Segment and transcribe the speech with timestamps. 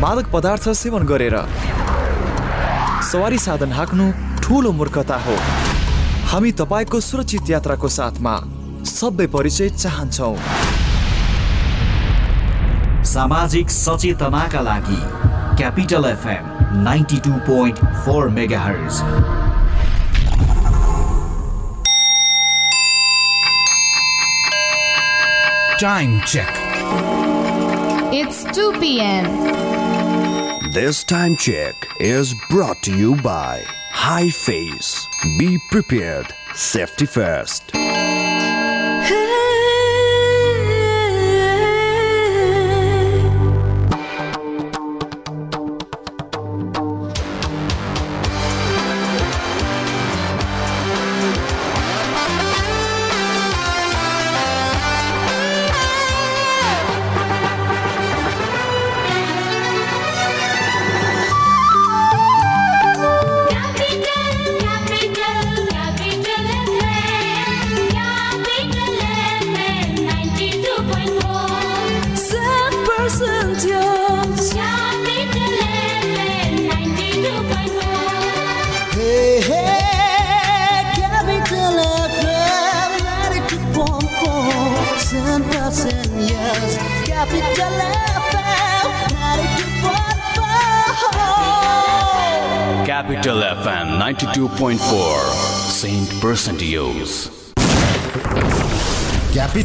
[0.00, 1.34] मादक पदार्थ सेवन गरेर
[3.04, 4.04] सवारी साधन हाक्नु
[4.42, 5.34] ठुलो मूर्खता हो
[6.30, 8.34] हामी तपाईँको सुरक्षित यात्राको साथमा
[8.90, 10.34] सबै परिचय चाहन्छौ
[13.12, 15.00] सामाजिक सचेतनाका लागि
[15.58, 18.28] Capital FM ninety two point four
[18.60, 19.02] megahertz
[25.80, 26.56] Time check.
[28.12, 29.77] It's 2 p.m.
[30.80, 35.08] This time check is brought to you by High Face.
[35.36, 36.32] Be prepared.
[36.54, 37.72] Safety first.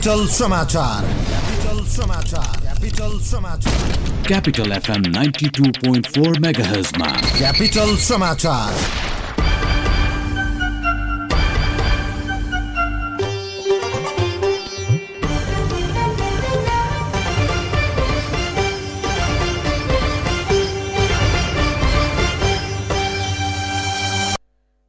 [0.04, 8.73] Capital समाचार क्यापिटल समाचार क्यापिटल समाचार Capital FM 92.4 MHz मा Capital समाचार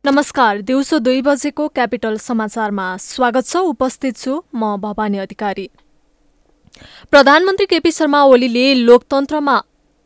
[0.06, 5.68] नमस्कार दिउँसो दुई बजेको capital समाचारमा स्वागत छ उपस्थित छु म भवानी अधिकारी।
[7.10, 9.56] प्रधानमन्त्री केपी शर्मा ओलीले लोकतन्त्रमा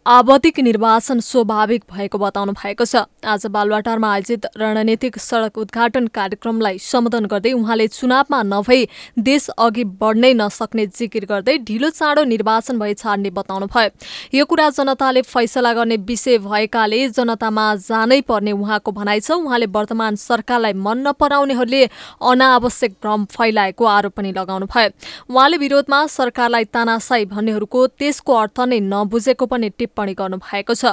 [0.08, 7.24] आवधिक निर्वाचन स्वाभाविक भएको बताउनु भएको छ। आज बालवाटारमा आयोजित रणनीतिक सड़क उद्घाटन कार्यक्रमलाई सम्बोधन
[7.28, 8.88] गर्दै उहाँले चुनावमा नभई
[9.20, 13.90] देश अघि बढ्नै नसक्ने जिकिर गर्दै ढिलो चाँडो निर्वाचन भए छाड्ने बताउनुभयो।
[14.32, 20.16] यो कुरा जनताले फैसला गर्ने विषय भएकाले जनतामा जानै पर्ने उहाँको भनाइ छ। उहाँले वर्तमान
[20.16, 21.84] सरकारलाई मन नपराउनेहरूले
[22.24, 24.88] अनावश्यक भ्रम फैलाएको आरोप पनि लगाउनुभयो।
[25.28, 30.84] उहाँले विरोधमा सरकारलाई तानासाई भन्नेहरूको त्यसको अर्थ नै नबुझेको पनि टिप्पणी गर्नुभएको छ।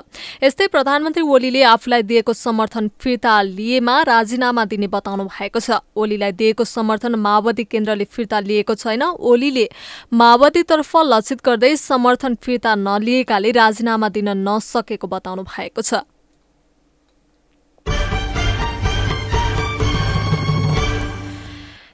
[0.43, 6.63] यस्तै प्रधानमन्त्री ओलीले आफूलाई दिएको समर्थन फिर्ता लिएमा राजीनामा दिने बताउनु भएको छ। ओलीलाई दिएको
[6.63, 9.69] समर्थन माओवादी केन्द्रले फिर्ता लिएको छैन। ओलीले
[10.13, 16.05] माओवादीतर्फ लक्षित गर्दै समर्थन फिर्ता नलिएकाले राजीनामा दिन नसकेको बताउनु भएको छ।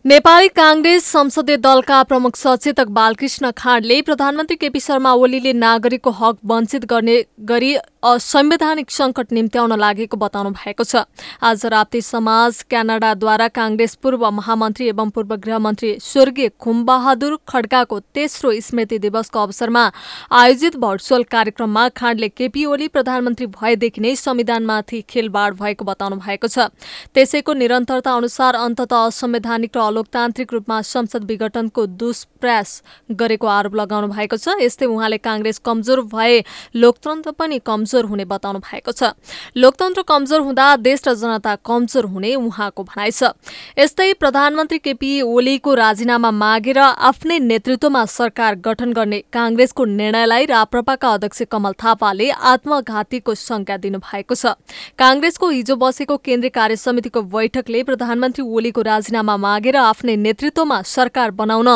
[0.06, 6.86] नेपाली काङ्ग्रेस संसदीय दलका प्रमुख सचेतक बालकृष्ण खाँडले प्रधानमन्त्री केपी शर्मा ओलीले नागरिकको हक वञ्चित
[6.90, 11.06] गर्ने गरी असंवैधानिक सङ्कट निम्त्याउन लागेको बताउनु भएको छ।
[11.40, 19.00] आज राप्ती समाज क्यानाडाद्वारा काङ्ग्रेस पूर्व महामन्त्री एवं पूर्व गृहमन्त्री स्वर्गीय खुमबहादुर खड्काको तेस्रो स्मृति
[19.06, 19.86] दिवसको अवसरमा
[20.34, 26.74] आयोजित भर्चुअल कार्यक्रममा खाँडले केपी ओली प्रधानमन्त्री भएदेखि नै संविधानमाथि खेलबाड भएको बताउनु भएको छ।
[27.14, 32.70] त्यसैको निरन्तरता अनुसार अन्तत असंवैधानिक र अलोकतान्त्रिक रूपमा संसद विघटनको दुष्प्रयास
[33.12, 36.44] गरेको आरोप लगाउनु भएको छ। यस्तै उहाँले काङ्ग्रेस कमजोर भए
[36.76, 39.12] लोकतन्त्र पनि कमजोर हुने बताउनु भएको छ।
[39.58, 43.36] लोकतन्त्र कमजोर हुँदा देश र जनता कमजोर हुने उहाँको भनाइ छ।
[43.78, 51.42] यस्तै प्रधानमन्त्री केपी ओलीको राजीनामा मागेर आफ्नै नेतृत्वमा सरकार गठन गर्ने काङ्ग्रेसको निर्णयलाई राप्रपाका अध्यक्ष
[51.52, 54.56] कमल थापाले आत्मघातीको शंका दिनुभएको छ।
[54.98, 61.70] काङ्ग्रेसको हिजो बसेको केन्द्रीय कार्य समितिको बैठकले प्रधानमन्त्री ओलीको राजीनामा मागेर आफ्नै नेतृत्वमा सरकार बनाउन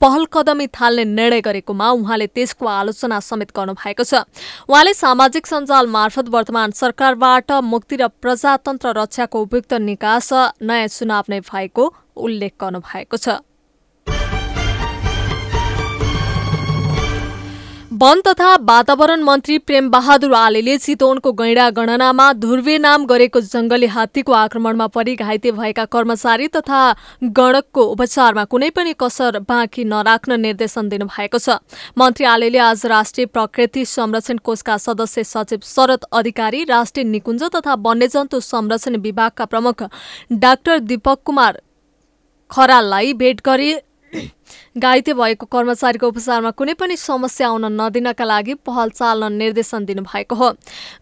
[0.00, 4.24] पहल कदमी थाल्ने निर्णय गरेकोमा उहाँले त्यसको आलोचना समेत गर्नु भएको छ।
[4.68, 11.40] उहाँले सामाजिक सञ्जाल मार्फत वर्तमान सरकारबाट मुक्ति र प्रजातन्त्र रक्षाको उपयुक्त निकास नयाँ चुनाव नै
[11.52, 11.84] भएको
[12.16, 13.40] उल्लेख गर्नु भएको छ।
[18.00, 24.32] वन तथा वातावरण मन्त्री प्रेम बहादुर आलेले चितवनको गैंडा गणनामा ध्रुवे नाम गरेको जंगली हात्तीको
[24.32, 26.80] आक्रमणमा परि घाइते भएका कर्मचारी तथा
[27.38, 31.58] गणकको उपचारमा कुनै पनि कसर बाँकी नराख्न निर्देशन दिनुभएको छ।
[31.98, 38.40] मन्त्री आलेले आज राष्ट्रिय प्रकृति संरक्षण कोषका सदस्य सचिव शरद अधिकारी राष्ट्रिय निकुञ्ज तथा वन्यजन्तु
[38.48, 39.84] संरक्षण विभागका प्रमुख
[40.40, 41.60] डाक्टर दीपक कुमार
[42.50, 43.72] खराललाई भेट गरी
[44.76, 50.50] घाइते भएको कर्मचारीको उपचारमा कुनै पनि समस्या आउन नदिनका लागि पहल चाल्न निर्देशन दिनुभएको हो।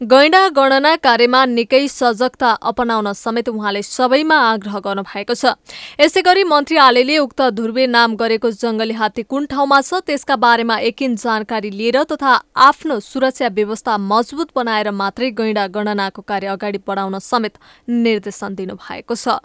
[0.02, 5.52] गैंडा गणना कार्यमा निकै सजगता अपनाउन समेत उहाँले सबैमा आग्रह गर्नुभएको छ।
[6.00, 10.78] यसै गरी मन्त्री आलेले उक्त ध्रुवे नाम गरेको जंगली हात्ती कुन ठाउँमा छ त्यसका बारेमा
[10.88, 17.18] एकिन जानकारी लिएर तथा आफ्नो सुरक्षा व्यवस्था मजबुत बनाएर मात्रै गैंडा गणनाको कार्य अगाडि बढाउन
[17.20, 19.38] समेत निर्देशन दिनुभएको छ।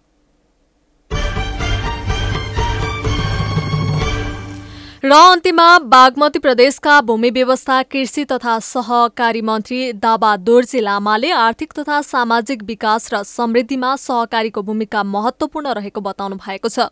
[5.03, 11.99] र अन्त्यमा बागमती प्रदेशका भूमि व्यवस्था कृषि तथा सहकारी मन्त्री दाबा दोर्जे लामाले आर्थिक तथा
[12.01, 16.87] सामाजिक विकास र समृद्धिमा सहकारीको भूमिका महत्वपूर्ण रहेको बताउनु भएको छ।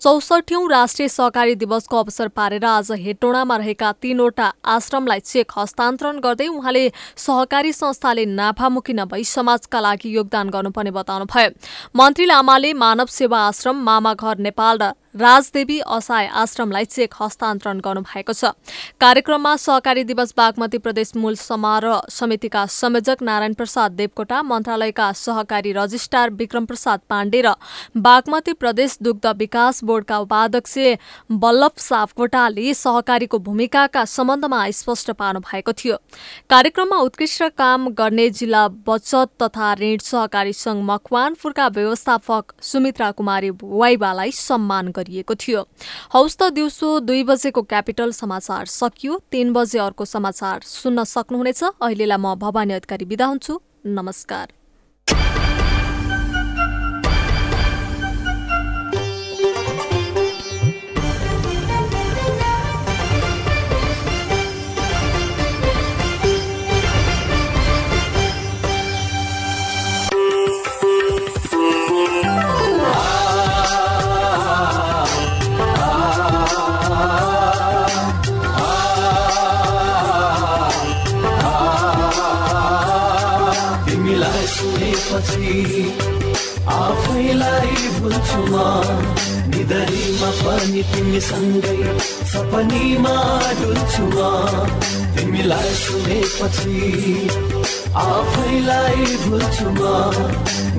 [0.00, 6.86] चौसठौं राष्ट्रिय सहकारी दिवसको अवसर पारेर आज हेटोडामा रहेका तीनवटा आश्रमलाई चेक हस्तान्तरण गर्दै उहाँले
[7.18, 11.50] सहकारी संस्थाले नाफामुखी नभई समाजका लागि योगदान गर्नुपर्ने बताउनुभयो।
[11.94, 18.32] मन्त्री लामाले मानव सेवा आश्रम मामा घर नेपाल र राजदेवी असहाय आश्रमलाई चेक हस्तान्तरण गर्नुभएको
[18.32, 18.44] छ।
[19.00, 26.30] कार्यक्रममा सहकारी दिवस बागमती प्रदेश मूल समारोह समितिका संयोजक नारायण प्रसाद देवकोटा मन्त्रालयका सहकारी रजिस्ट्रार
[26.32, 27.54] विक्रम प्रसाद पाण्डे र
[27.98, 30.76] बागमती प्रदेश दुग्ध विकास बोर्डका उपाध्यक्ष
[31.42, 35.96] वल्लभ सापकोटाले सहकारीको भूमिकाका सम्बन्धमा स्पष्ट पार्नु भएको थियो।
[36.50, 44.30] कार्यक्रममा उत्कृष्ट काम गर्ने जिल्ला बचत तथा ऋण सहकारी संघ मकवानपुरका व्यवस्थापक सुमित्रा कुमारी वाइबालाई
[44.32, 45.60] सम्मान गरिएको थियो।
[46.14, 52.20] हौस् त दिउँसो दुई बजेको क्यापिटल समाचार सकियो तीन बजे अर्को समाचार सुन्न सक्नुहुनेछ। अहिलेलाई
[52.20, 53.60] म भवानी अधिकारी बिदा हुन्छु।
[53.98, 54.59] नमस्कार।
[84.54, 85.82] सुनेपछि
[86.76, 88.54] आफैलाई भुल्छु म
[89.52, 91.76] निधरीमा पनि तिमीसँगै
[92.32, 93.14] सपनीमा
[93.60, 94.18] डुल्छु म
[95.16, 96.78] तिमीलाई सुनेपछि
[98.06, 99.82] आफैलाई भुल्छु म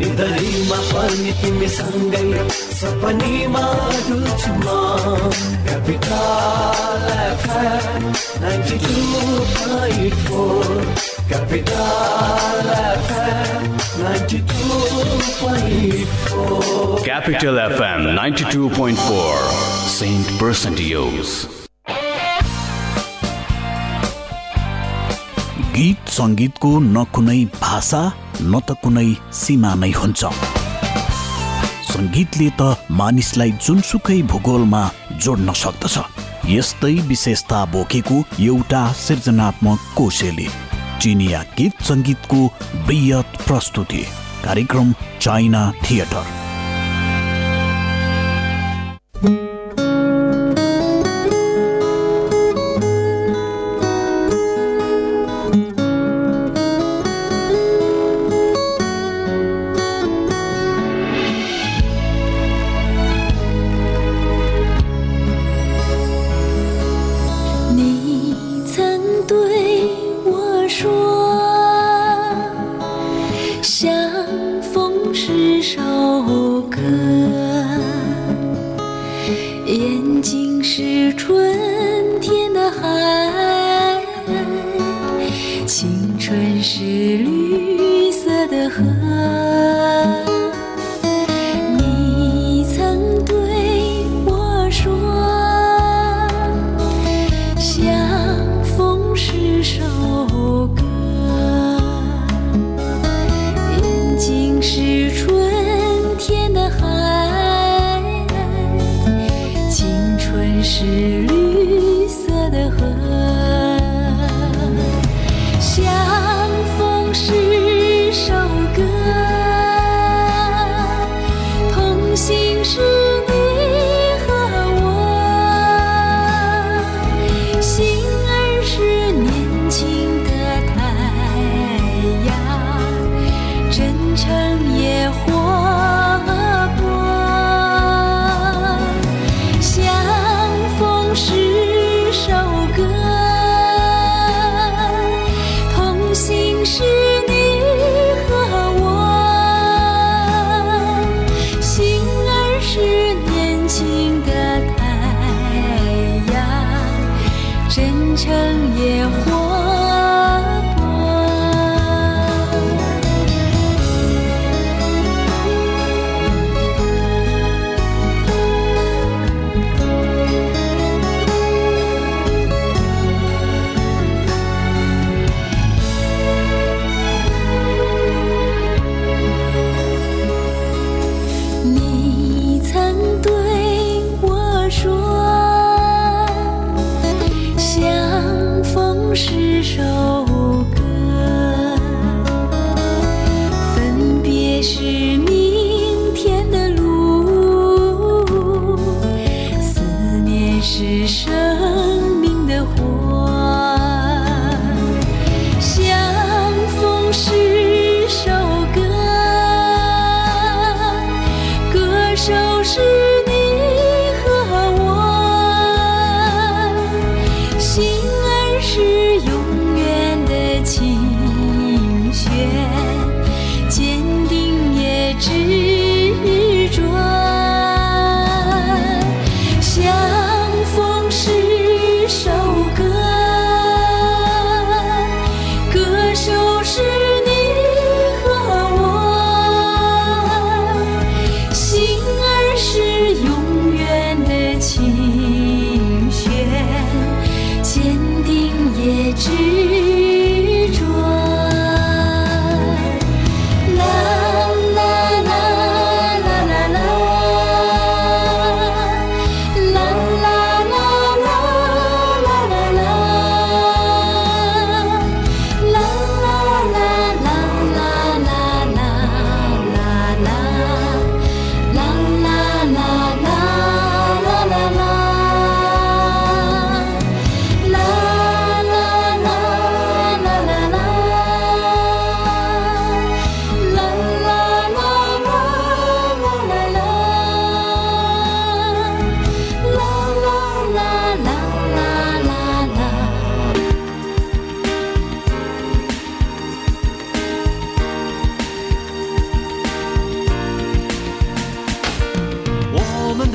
[0.02, 2.28] निधरीमा पनि तिमीसँगै
[2.82, 3.66] सपनीमा
[4.10, 4.68] डुल्छु म
[5.66, 11.11] Capital FM 92.4 Capital FM 92.4
[17.06, 19.38] Capital FM 92.4
[19.88, 21.30] Saint Percentios.
[25.76, 28.04] गीत सङ्गीतको न कुनै भाषा
[28.42, 29.10] न त कुनै
[29.42, 30.22] सीमा नै हुन्छ।
[31.92, 32.62] सङ्गीतले त
[33.00, 34.84] मानिसलाई जुनसुकै भूगोलमा
[35.24, 35.96] जोड्न सक्दछ।
[36.56, 38.18] यस्तै विशेषता बोकेको
[38.50, 40.50] एउटा सृजनात्मक कोशेली।
[41.02, 44.04] चिनिया गीत सङ्गीतको बृहत प्रस्तुति।
[44.46, 46.41] कार्यक्रम चाइना थिएटर।
[86.92, 87.71] Chérie.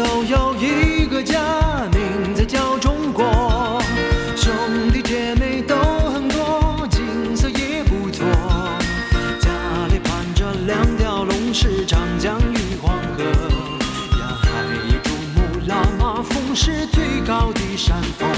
[0.06, 1.36] 都有一个家
[1.92, 3.82] 名字叫中国。
[4.36, 4.52] 兄
[4.92, 8.24] 弟姐妹都很多景色也不错。
[9.40, 9.50] 家
[9.88, 13.24] 里盘着两条龙是长江与黄河
[14.20, 14.48] 呀还
[14.92, 18.35] 有珠穆朗玛峰是最高的山峰。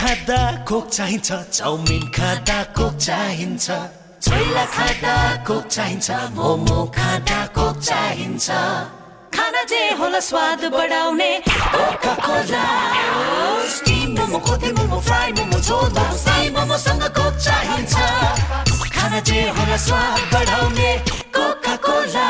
[0.00, 3.66] खाँदा कोक चाहिन्छ चाउमिन खाँदा कोक चाहिन्छ
[4.24, 5.14] छोइला खाँदा
[5.48, 8.48] कोक चाहिन्छ मोमो खाँदा कोक चाहिन्छ
[9.36, 12.64] खाना जे होला स्वाद बढाउने Coca Cola
[13.76, 17.94] steam momo kothey momo fry momo jhol Sai मोमोसँग Coke चाहिन्छ
[18.96, 20.90] खाना जे होला स्वाद बढाउने
[21.36, 22.28] Coca Cola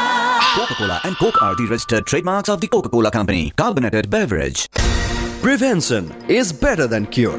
[0.50, 3.52] Coca-Cola and Coke are the registered trademarks of the Coca-Cola Company.
[3.56, 4.66] Carbonated beverage.
[5.42, 7.38] Prevention is better than cure.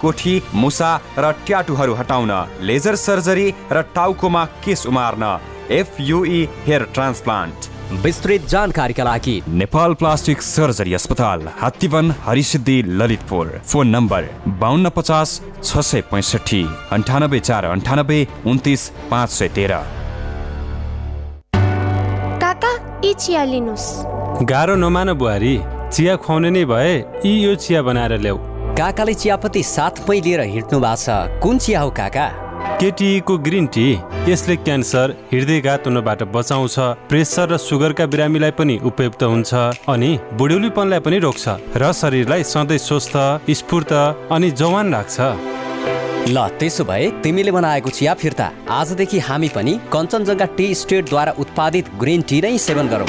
[0.00, 2.32] कोठी मुसा र ट्याटुहरू हटाउन
[2.62, 5.24] लेजर सर्जरी र टाउकोमा केस उमार्न
[5.72, 7.68] एफयुई हेयर ट्रान्सप्लान्ट।
[8.02, 14.28] विस्तृत जानकारीका लागि नेपाल प्लास्टिक सर्जरी अस्पताल हात्तीवन हरिसिद्धि ललितपुर। फोन नम्बर
[14.60, 19.80] बाहन्न पचास छ सय पैँसठी अन्ठानब्बे चार अन्ठानब्बे उन्तिस पाँच सय तेह्र।
[22.42, 22.72] काका
[23.04, 23.88] यी चिया लिनुहोस्।
[24.50, 25.54] गाह्रो नमान बुहारी
[25.90, 28.38] चिया खुवाउने नै भए यी यो चिया बनाएर ल्याऊ।
[28.80, 31.06] काकाले चियापत्ती साथमै लिएर हिँड्नु भएको छ।
[31.44, 32.26] कुन चिया हो काका?
[32.80, 33.84] केटीको ग्रिन टी
[34.28, 36.76] यसले क्यान्सर हृदयघात हुनबाट बचाउँछ
[37.10, 39.52] प्रेसर र सुगरका बिरामीलाई पनि उपयुक्त हुन्छ
[39.84, 41.44] अनि बुढ्यौलीपनलाई पनि रोक्छ
[41.76, 43.16] र शरीरलाई सधैँ स्वस्थ
[43.60, 43.92] स्फूर्त
[44.32, 45.16] अनि जवान राख्छ।
[46.32, 48.46] ल त्यसो भए तिमीले बनाएको चिया फिर्ता।
[48.80, 53.08] आजदेखि हामी पनि कञ्चनजङ्घा टी स्टेटद्वारा उत्पादित ग्रिन टी नै सेवन गरौँ।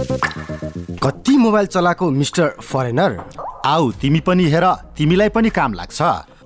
[0.00, 3.16] कति मोबाइल चलाएको मिस्टर फरेनर?
[3.66, 4.64] आऊ तिमी पनि हेर
[4.96, 6.02] तिमीलाई पनि काम लाग्छ।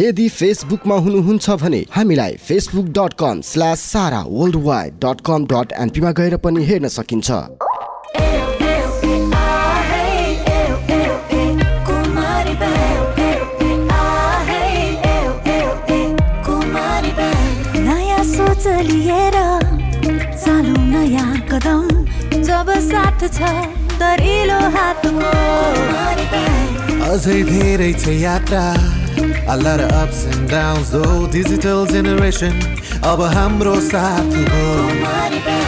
[0.00, 5.72] यदि फेसबुकमा हुनुहुन्छ भने हामीलाई Facebook dot com slash Sara world wide dot com dot
[5.80, 7.30] एनपीमा गएर पनि हेर्न सकिन्छ।
[17.78, 19.36] नयाँ सोच लिएर
[20.36, 21.84] चालु नयाँ कदम
[22.40, 23.52] जब साथ छ
[24.00, 25.36] दरिलो हातको।
[27.12, 28.64] अझै धेरै छ यात्रा
[29.48, 32.54] A lot of ups and downs though Digital generation
[33.04, 35.62] अब हाम्रो साथ हो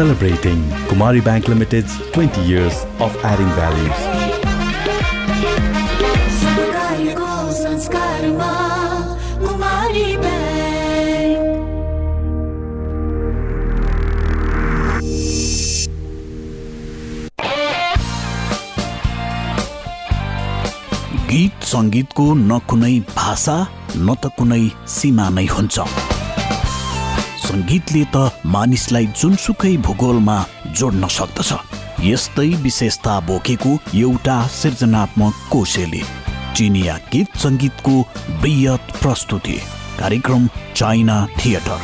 [0.00, 3.98] Celebrating Kumari Bank Limited's 20 years of adding values.
[21.30, 23.58] गीत सङ्गीतको न कुनै भाषा
[23.96, 24.64] न त कुनै
[24.96, 26.09] सीमा नै हुन्छ
[27.50, 30.36] सङ्गीतले त मानिसलाई जुनसुकै भूगोलमा
[30.78, 31.50] जोड्न सक्दछ।
[32.10, 36.02] यस्तै विशेषता बोकेको एउटा सृजनात्मक कोशेली
[36.56, 37.94] चिनिया गीत सङ्गीतको
[38.42, 39.56] बृहत प्रस्तुति
[40.00, 41.80] कार्यक्रम चाइना थिएटर।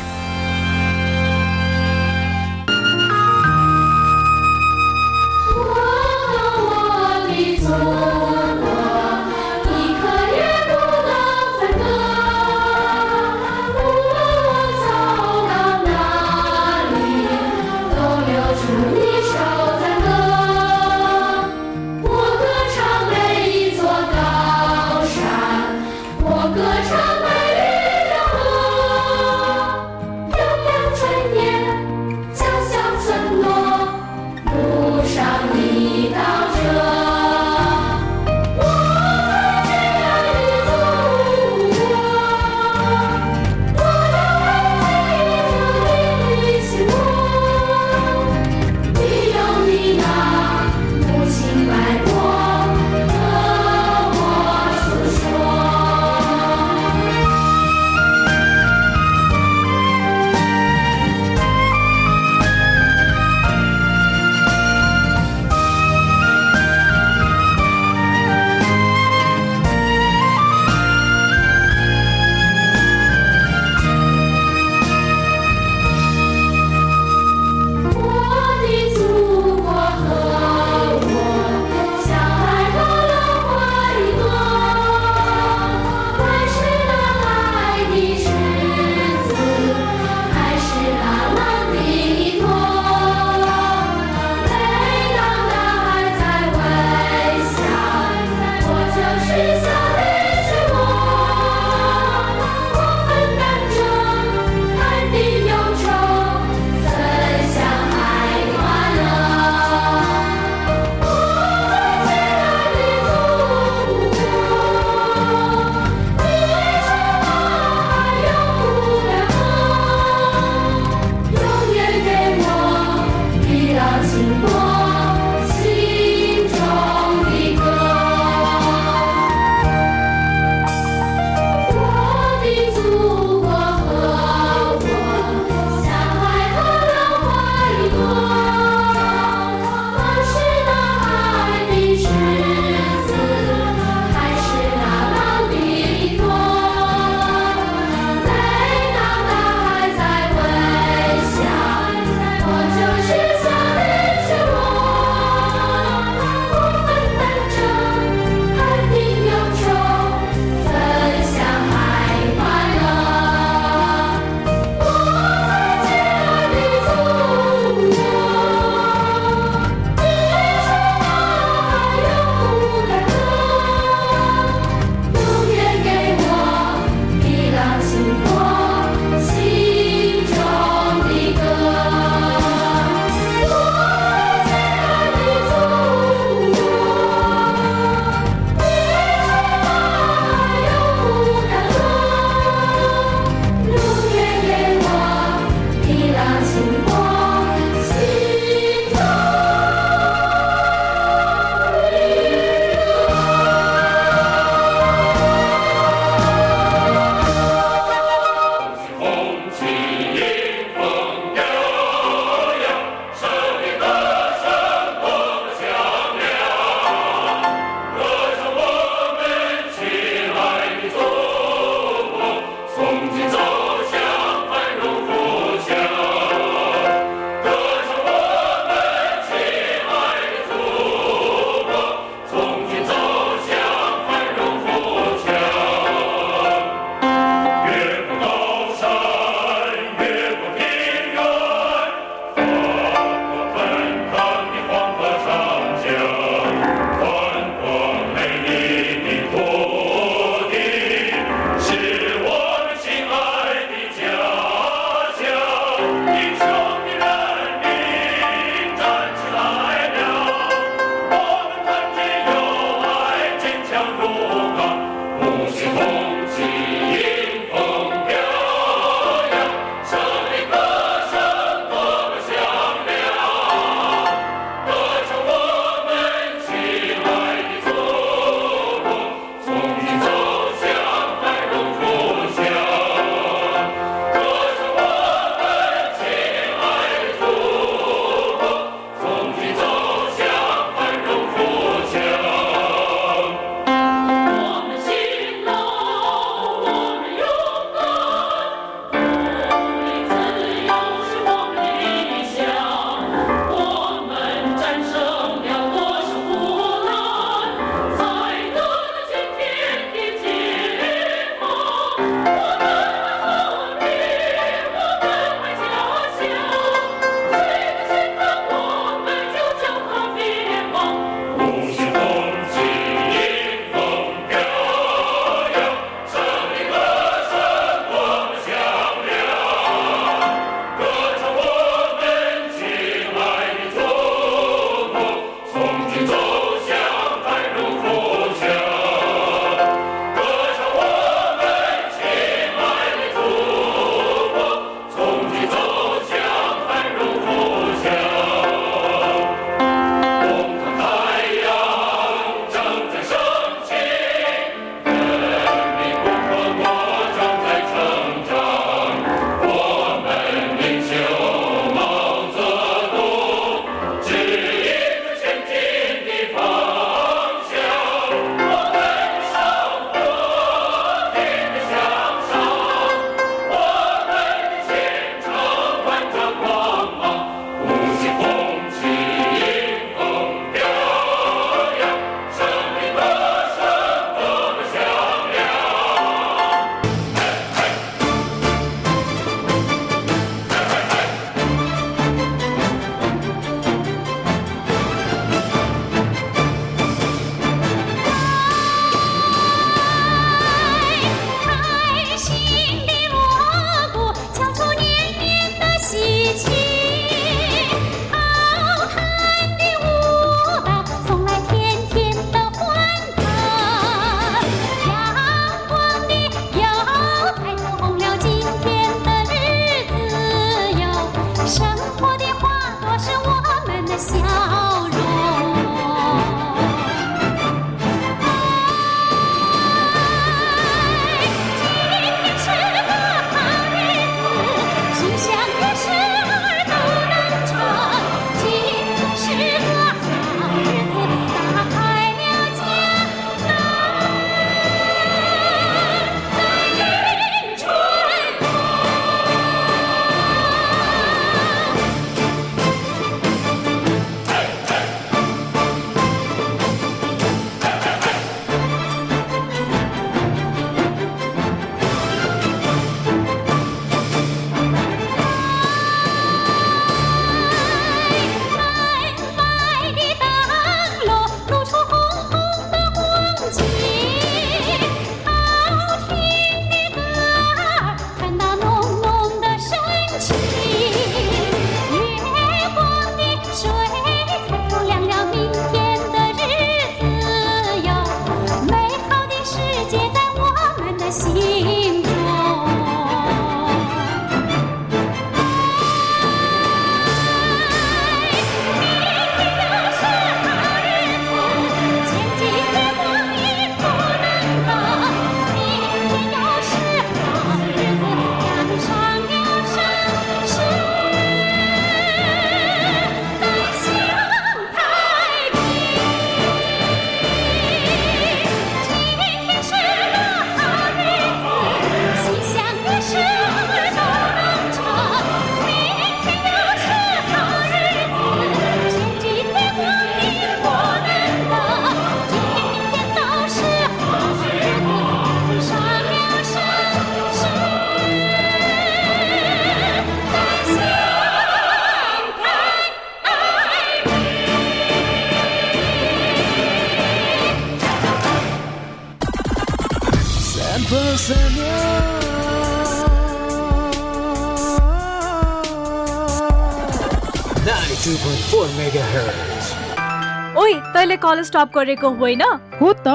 [560.57, 562.41] ओइ तैँले कलेज स्टप गरेको होइन?
[562.81, 563.07] हो त।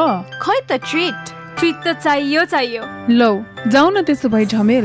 [0.42, 3.30] खै त ट्रिट ट्रिट त चाहियो चाहियो। लौ
[3.68, 4.84] जाऊ न त्यसो भए झमेल।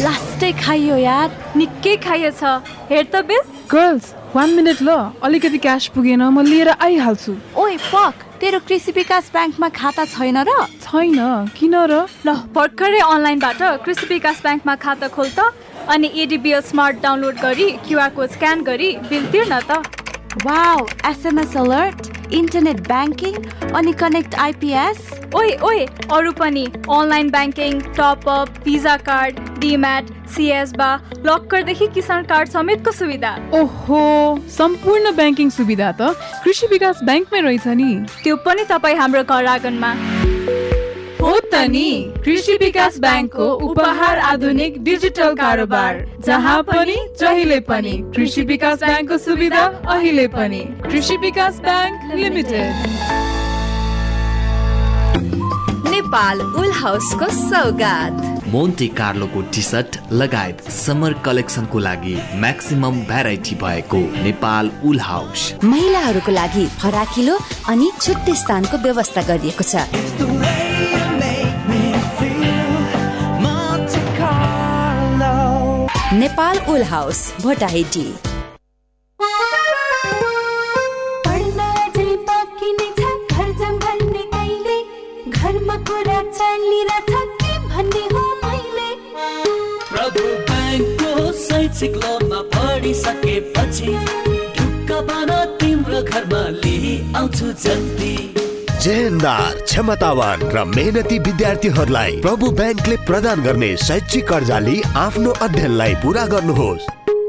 [0.00, 2.44] लास्टै खाइयो यार निकै खाइएछ
[2.90, 3.42] हेर त बिल।
[3.72, 4.90] गर्ल्स वान मिनट ल
[5.22, 10.77] अलिकति क्यास पुगेन म लिएर आइहाल्छु। ओइ फक तेरो कृषि विकास ब्याङ्कमा खाता छैन र?
[10.88, 11.94] छैन। किन र?
[12.26, 15.52] ल भर्खरै अनलाइनबाट कृषि विकास ब्याङ्कमा खाता खोल त
[15.92, 19.84] अनि एडिबिएल स्मार्ट डाउनलोड गरी क्युआर कोड स्क्यान गरी बिल तिर्न त।
[20.44, 23.34] Wow SMS alert internet banking
[23.76, 24.98] अनि कनेक्ट आइपिएस
[25.36, 30.04] ओइ ओइ अरू पनि online banking top up Visa card demat
[30.36, 30.88] सिएस बा
[31.26, 34.00] लक्करदेखि किसान कार्ड समेतको सुविधा। ओहो
[34.56, 37.92] सम्पूर्ण ब्याङ्किङ सुविधा त कृषि विकास ब्याङ्कमै रहेछ नि।
[38.24, 39.92] त्यो पनि तपाईँ हाम्रो घर आँगनमा।
[41.20, 41.88] हो त नि
[42.24, 49.64] कृषि विकास ब्याङ्कको उपहार आधुनिक डिजिटल कारोबार जहाँ पनि जहिले पनि कृषि विकास ब्याङ्कको सुविधा
[49.94, 52.72] अहिले पनि। Krishi Bikas bank limited.
[55.90, 63.98] Nepal wool हाउसको सौगात। मोन्टे कार्लोको टी सर्ट लगायत समर कलेक्सनको लागि म्याक्सिमम भेराइटी भएको
[64.24, 70.87] नेपाल उल हाउस। महिलाहरूको लागि फराकिलो अनि छुट्टै स्थानको व्यवस्था गरिएको छ।
[76.12, 78.02] नेपाल उल हाउस भोटाहेटी
[81.26, 84.78] पढ्न अझै बाँकी नै छ घर सम्हाल्ने कहिले?
[85.28, 88.88] घरमा कुरा चलिरहेछ के भन्ने हो मैले?
[89.90, 91.12] प्रभु ब्याङ्कको
[91.44, 93.92] शैक्षिक लोनमा पढिसकेपछि
[94.56, 98.14] ढुक्क बन तिम्रो घरमा लिई आउँछु जल्दी।
[98.82, 106.84] जेहेन्दार क्षमतावान र मेहनती विद्यार्थीहरूलाई प्रभु ब्याङ्कले प्रदान गर्ने शैक्षिक कर्जाले आफ्नो अध्ययनलाई पुरा गर्नुहोस्।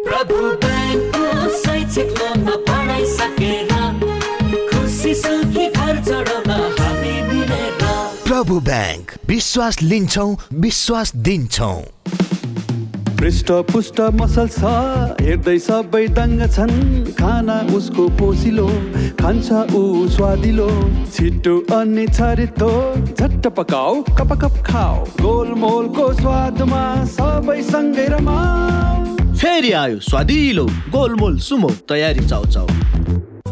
[0.09, 0.37] प्रभु
[8.29, 11.73] शैक्षिक ब्याङ्क विश्वास लिन्छौ विश्वास दिन्छौ।
[13.19, 14.69] पृष्ठ पुष्ट मसल छ
[15.19, 16.75] हेर्दै सबै दङ्ग छन्।
[17.17, 18.67] खाना उसको पोसिलो
[19.19, 20.67] खान्छ ऊ स्वादिलो।
[21.15, 26.83] छिटो अनि छरितो झट्ट पकाऊ कप कप खाऊ। गोलमोलको स्वादमा
[27.17, 30.65] सबै सँगै रमाऊ। फेरि आयो स्वादिलो
[30.95, 32.67] गोलमोल सुमो तयारी चाउ चाउ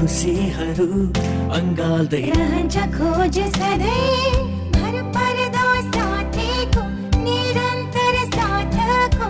[0.00, 0.84] खुसीहरू
[1.56, 4.30] अङ्गाल्दै रहन्छ खोज सधैँ।
[4.76, 6.84] भर पर्दो साथीको
[7.24, 9.28] निरन्तर साथको।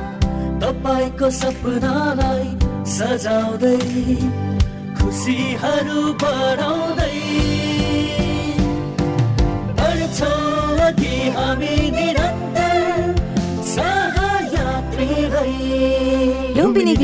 [0.62, 2.46] तपाईँको सपनालाई
[2.94, 3.74] सजाउँदै
[5.00, 7.18] खुसीहरू बढाउँदै।
[9.80, 12.19] बढ्छौँ अघि हामी निरन्तर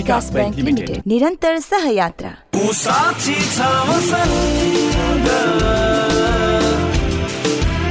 [0.07, 2.31] विकास ब्याङ्क लिमिटेड निरन्तर सहयात्रा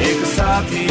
[0.10, 0.86] एक साथी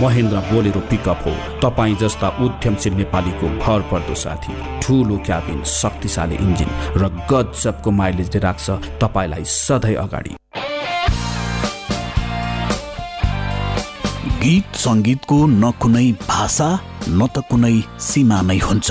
[0.00, 1.32] महेन्द्र बोलेरो पिकअप हो।
[1.62, 8.66] तपाईँ जस्ता उद्यमशील नेपालीको भर पर्दो साथी ठुलो क्याबिन शक्तिशाली इन्जिन र गजबको माइलेजले राख्छ
[9.02, 10.34] तपाईँलाई सधैँ अगाडि।
[14.42, 16.68] गीत सङ्गीतको न कुनै भाषा
[17.08, 18.88] न त कुनै सीमा नै हुन्छ।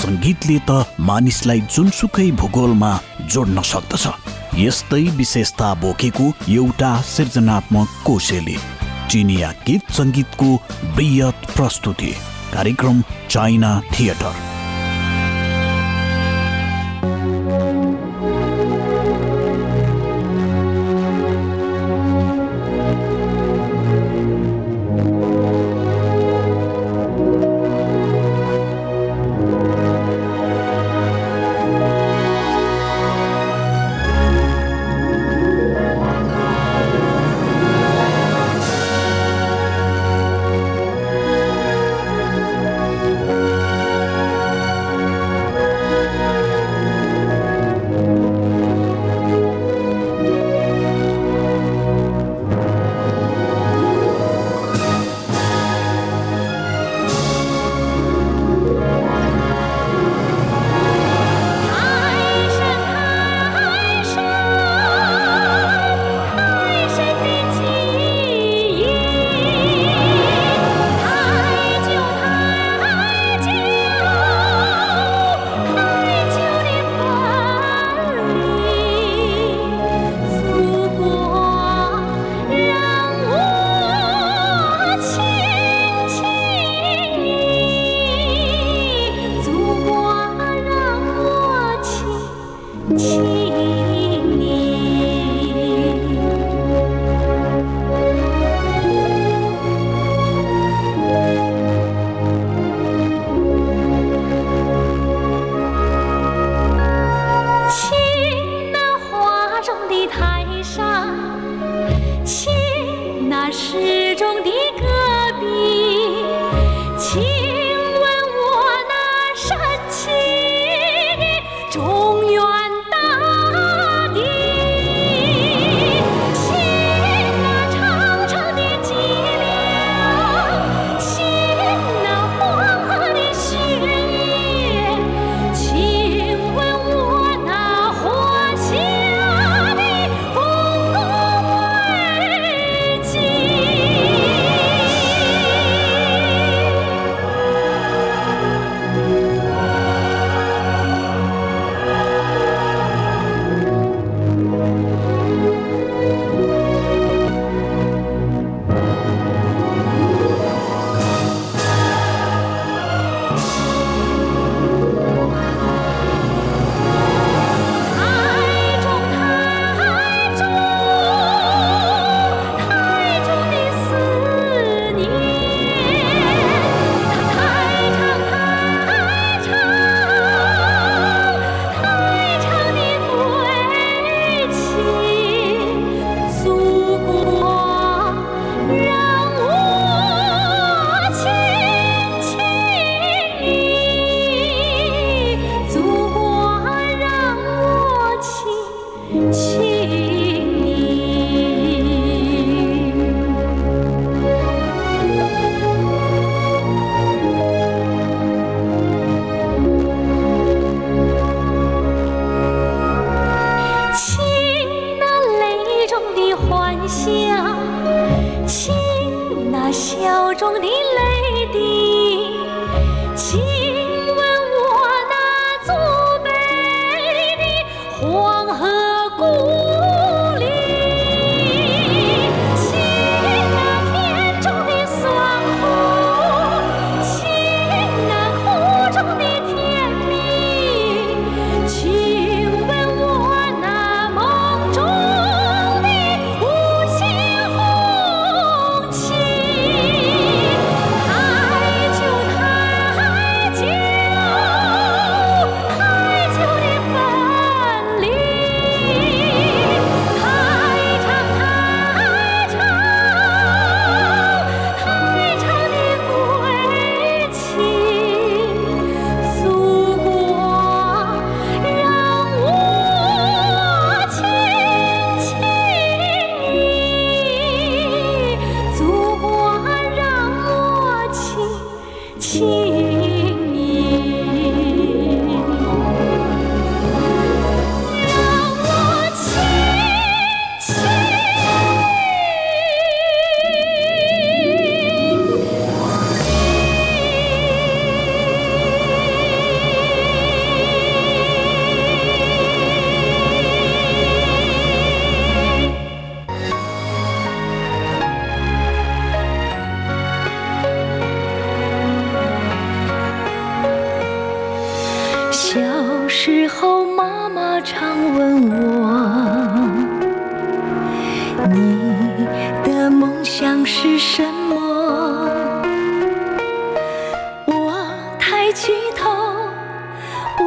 [0.00, 0.70] सङ्गीतले त
[1.08, 2.92] मानिसलाई जुनसुकै भूगोलमा
[3.32, 4.04] जोड्न सक्दछ।
[4.58, 8.56] यस्तै विशेषता बोकेको एउटा सृजनात्मक कोशेली।
[9.10, 10.48] चिनिया गीत सङ्गीतको
[10.96, 12.12] बृहत प्रस्तुति
[12.52, 14.49] कार्यक्रम चाइना थिएटर।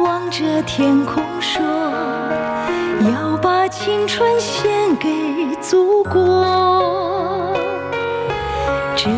[0.04, 1.64] 望着天空说，
[3.10, 5.08] 要把青春献给
[5.62, 7.56] 祖国。
[8.94, 9.08] 这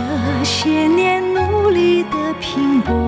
[0.44, 3.05] 些年努力的拼搏。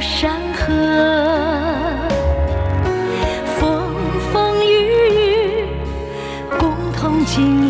[0.00, 0.72] 山河，
[3.58, 3.94] 风
[4.32, 4.68] 风雨
[5.14, 5.66] 雨
[6.58, 7.69] 共同经历。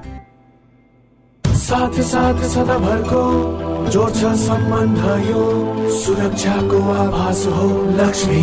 [1.61, 3.23] साथ साथ सदाभरको
[3.89, 5.43] जोड्छ सम्बन्ध यो
[5.97, 8.41] सुरक्षाको आभास हो लक्ष्मी।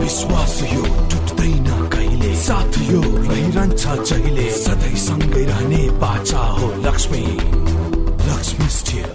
[0.00, 2.34] विश्वास यो टुट्दैन कहिले?
[2.42, 4.50] साथ यो रहिरहन्छ जहिले?
[4.58, 7.24] सधैँ सँगै रहने बाचा हो लक्ष्मी।
[8.30, 9.10] लक्ष्मी स्टिल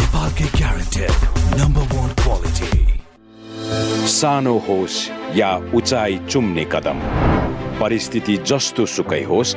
[0.00, 2.86] नेपालकै ग्यारेन्टेड नम्बर वान क्वालिटी
[4.10, 4.98] सानो होस्
[5.36, 6.98] या उचाइ चुम्ने कदम
[7.80, 9.56] परिस्थिति जस्तो सुकै होस्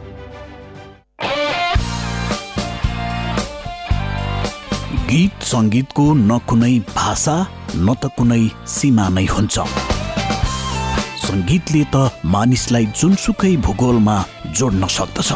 [5.11, 7.33] गीत सङ्गीतको न कुनै भाषा
[7.75, 8.43] न त कुनै
[8.73, 9.55] सीमा नै हुन्छ।
[11.23, 11.95] सङ्गीतले त
[12.35, 14.15] मानिसलाई जुनसुकै भूगोलमा
[14.59, 15.29] जोड्न सक्दछ।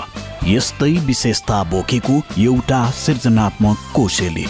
[0.53, 2.15] यस्तै विशेषता बोकेको
[2.45, 4.47] एउटा सृजनात्मक कोशेली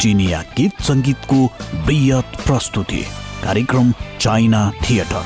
[0.00, 1.40] चिनिया गीत सङ्गीतको
[1.86, 3.02] बृहत प्रस्तुति
[3.44, 3.88] कार्यक्रम
[4.20, 5.24] चाइना थिएटर।